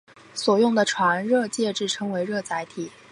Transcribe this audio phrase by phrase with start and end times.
[0.33, 2.89] 所用的传热介质称为热载体。